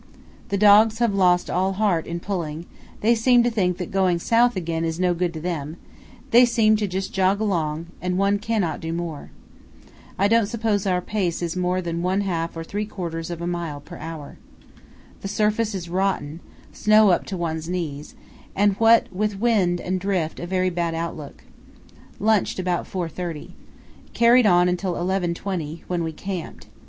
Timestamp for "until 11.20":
24.67-25.83